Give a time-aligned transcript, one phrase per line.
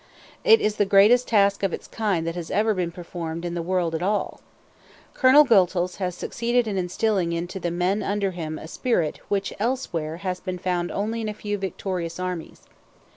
[0.43, 3.53] It is the greatest task of its own kind that has ever been performed in
[3.53, 4.41] the world at all.
[5.13, 10.17] Colonel Goethals has succeeded in instilling into the men under him a spirit which elsewhere
[10.17, 12.63] has been found only in a few victorious armies.